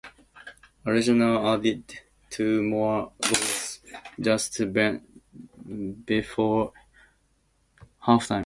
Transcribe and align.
Arsenal 0.83 1.47
added 1.53 1.83
two 2.31 2.63
more 2.63 3.11
goals 3.21 3.81
just 4.19 4.59
before 6.07 6.73
halftime. 8.03 8.39